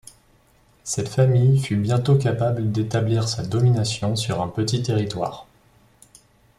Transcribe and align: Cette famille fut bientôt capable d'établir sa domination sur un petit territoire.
Cette 0.83 1.09
famille 1.09 1.59
fut 1.59 1.75
bientôt 1.75 2.17
capable 2.17 2.71
d'établir 2.71 3.27
sa 3.27 3.43
domination 3.45 4.15
sur 4.15 4.41
un 4.41 4.47
petit 4.47 4.81
territoire. 4.81 5.45